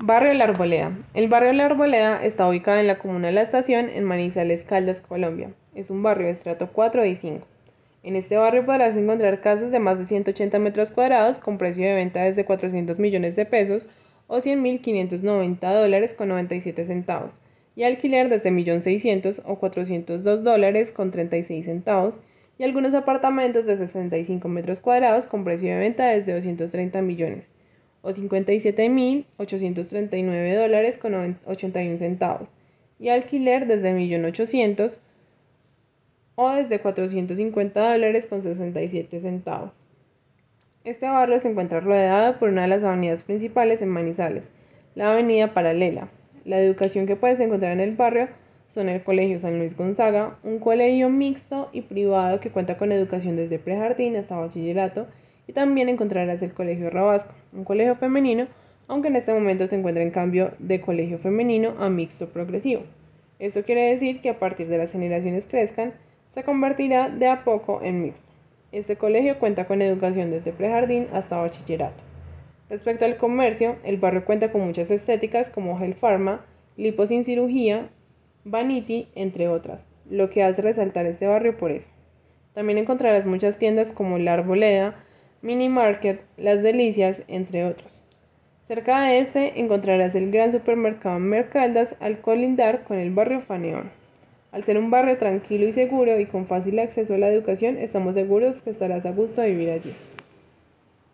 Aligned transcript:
Barrio 0.00 0.32
La 0.34 0.44
Arboleda. 0.44 0.96
El 1.12 1.26
barrio 1.26 1.52
La 1.52 1.66
Arboleda 1.66 2.24
está 2.24 2.48
ubicado 2.48 2.78
en 2.78 2.86
la 2.86 2.98
comuna 2.98 3.26
de 3.26 3.32
La 3.32 3.42
Estación, 3.42 3.88
en 3.88 4.04
Manizales, 4.04 4.62
Caldas, 4.62 5.00
Colombia. 5.00 5.50
Es 5.74 5.90
un 5.90 6.04
barrio 6.04 6.26
de 6.26 6.34
estrato 6.34 6.70
4 6.72 7.04
y 7.04 7.16
5. 7.16 7.44
En 8.04 8.14
este 8.14 8.36
barrio 8.36 8.64
podrás 8.64 8.96
encontrar 8.96 9.40
casas 9.40 9.72
de 9.72 9.80
más 9.80 9.98
de 9.98 10.06
180 10.06 10.56
metros 10.60 10.92
cuadrados 10.92 11.38
con 11.38 11.58
precio 11.58 11.84
de 11.84 11.96
venta 11.96 12.22
desde 12.22 12.44
400 12.44 13.00
millones 13.00 13.34
de 13.34 13.44
pesos 13.44 13.88
o 14.28 14.36
100.590 14.38 15.58
dólares 15.58 16.14
con 16.14 16.28
97 16.28 16.84
centavos 16.84 17.40
y 17.74 17.82
alquiler 17.82 18.28
desde 18.28 18.52
1.600.000 18.52 19.42
o 19.46 19.58
402 19.58 20.44
dólares 20.44 20.92
con 20.92 21.10
36 21.10 21.64
centavos 21.64 22.20
y 22.56 22.62
algunos 22.62 22.94
apartamentos 22.94 23.66
de 23.66 23.76
65 23.76 24.46
metros 24.48 24.78
cuadrados 24.78 25.26
con 25.26 25.42
precio 25.42 25.70
de 25.70 25.80
venta 25.80 26.06
desde 26.06 26.34
230 26.34 27.02
millones 27.02 27.50
o 28.02 28.10
57.839 28.10 30.56
dólares 30.56 30.98
con 30.98 31.38
81 31.46 31.98
centavos 31.98 32.50
y 32.98 33.08
alquiler 33.08 33.66
desde 33.66 33.92
1.800.000 33.92 34.98
o 36.40 36.50
desde 36.50 36.80
450 36.80 37.92
dólares 37.92 38.26
con 38.26 38.42
67 38.42 39.20
centavos. 39.20 39.84
Este 40.84 41.06
barrio 41.06 41.40
se 41.40 41.48
encuentra 41.48 41.80
rodeado 41.80 42.38
por 42.38 42.50
una 42.50 42.62
de 42.62 42.68
las 42.68 42.84
avenidas 42.84 43.24
principales 43.24 43.82
en 43.82 43.88
Manizales, 43.88 44.48
la 44.94 45.12
Avenida 45.12 45.52
Paralela. 45.52 46.08
La 46.44 46.60
educación 46.60 47.06
que 47.06 47.16
puedes 47.16 47.40
encontrar 47.40 47.72
en 47.72 47.80
el 47.80 47.96
barrio 47.96 48.28
son 48.68 48.88
el 48.88 49.02
Colegio 49.02 49.40
San 49.40 49.58
Luis 49.58 49.76
Gonzaga, 49.76 50.38
un 50.44 50.60
colegio 50.60 51.10
mixto 51.10 51.70
y 51.72 51.82
privado 51.82 52.38
que 52.38 52.50
cuenta 52.50 52.76
con 52.76 52.92
educación 52.92 53.34
desde 53.34 53.58
prejardín 53.58 54.14
hasta 54.14 54.36
bachillerato 54.36 55.08
y 55.48 55.52
también 55.54 55.88
encontrarás 55.88 56.40
el 56.42 56.52
Colegio 56.52 56.90
Rabasco, 56.90 57.34
un 57.52 57.64
colegio 57.64 57.96
femenino, 57.96 58.46
aunque 58.86 59.08
en 59.08 59.16
este 59.16 59.32
momento 59.32 59.66
se 59.66 59.76
encuentra 59.76 60.04
en 60.04 60.12
cambio 60.12 60.52
de 60.60 60.80
colegio 60.80 61.18
femenino 61.18 61.74
a 61.80 61.88
mixto 61.88 62.28
progresivo. 62.28 62.82
Esto 63.38 63.64
quiere 63.64 63.90
decir 63.90 64.20
que 64.20 64.30
a 64.30 64.38
partir 64.38 64.68
de 64.68 64.78
las 64.78 64.92
generaciones 64.92 65.46
crezcan, 65.46 65.94
se 66.30 66.44
convertirá 66.44 67.08
de 67.08 67.26
a 67.26 67.44
poco 67.44 67.80
en 67.82 68.02
mixto. 68.02 68.30
Este 68.72 68.96
colegio 68.96 69.38
cuenta 69.38 69.66
con 69.66 69.80
educación 69.80 70.30
desde 70.30 70.52
prejardín 70.52 71.08
hasta 71.12 71.38
bachillerato. 71.38 72.02
Respecto 72.68 73.06
al 73.06 73.16
comercio, 73.16 73.76
el 73.82 73.96
barrio 73.96 74.26
cuenta 74.26 74.52
con 74.52 74.60
muchas 74.60 74.90
estéticas 74.90 75.48
como 75.48 75.78
Gel 75.78 75.94
Pharma, 75.94 76.44
Lipo 76.76 77.06
sin 77.06 77.24
cirugía, 77.24 77.88
Vanity, 78.44 79.08
entre 79.14 79.48
otras, 79.48 79.88
lo 80.08 80.28
que 80.30 80.42
hace 80.44 80.62
resaltar 80.62 81.06
este 81.06 81.26
barrio 81.26 81.56
por 81.56 81.70
eso. 81.70 81.88
También 82.52 82.78
encontrarás 82.78 83.24
muchas 83.24 83.58
tiendas 83.58 83.92
como 83.92 84.18
La 84.18 84.34
Arboleda, 84.34 84.96
Mini 85.40 85.68
Market, 85.68 86.20
Las 86.36 86.64
Delicias, 86.64 87.22
entre 87.28 87.64
otros. 87.64 88.02
Cerca 88.64 89.02
de 89.02 89.20
este 89.20 89.60
encontrarás 89.60 90.14
el 90.16 90.32
gran 90.32 90.50
supermercado 90.50 91.20
Mercaldas 91.20 91.94
al 92.00 92.20
colindar 92.20 92.82
con 92.82 92.98
el 92.98 93.10
barrio 93.10 93.40
Faneón. 93.40 93.90
Al 94.50 94.64
ser 94.64 94.78
un 94.78 94.90
barrio 94.90 95.16
tranquilo 95.16 95.68
y 95.68 95.72
seguro 95.72 96.18
y 96.18 96.26
con 96.26 96.46
fácil 96.46 96.80
acceso 96.80 97.14
a 97.14 97.18
la 97.18 97.28
educación, 97.28 97.78
estamos 97.78 98.14
seguros 98.14 98.62
que 98.62 98.70
estarás 98.70 99.06
a 99.06 99.12
gusto 99.12 99.40
de 99.40 99.50
vivir 99.50 99.70
allí. 99.70 99.94